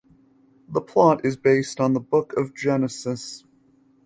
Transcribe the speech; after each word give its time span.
The 0.67 0.81
plot 0.81 1.23
is 1.23 1.37
based 1.37 1.79
on 1.79 1.93
the 1.93 1.99
Book 1.99 2.33
of 2.35 2.55
Genesis. 2.55 3.43